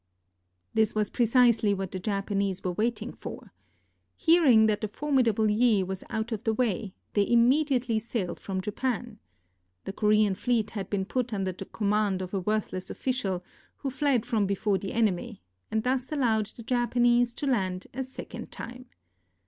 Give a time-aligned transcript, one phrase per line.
[0.73, 3.53] This was precisely what the Japanese were waiting for.
[4.17, 9.19] Hearing that the formidable Yi was out of the way, they immediately sailed from Japan.
[9.83, 13.43] The Korean fleet had been put under the command of a worth less official,
[13.77, 18.51] who fled from before the enemy, and thus allowed the Japanese to land a second
[18.51, 18.87] time.